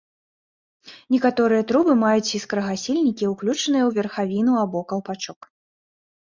Некаторыя 1.15 1.65
трубы 1.73 1.93
маюць 2.05 2.33
іскрагасільнікі, 2.39 3.31
ўключаныя 3.35 3.83
ў 3.85 3.91
верхавіну 4.01 4.53
або 4.65 4.79
каўпачок. 4.91 5.39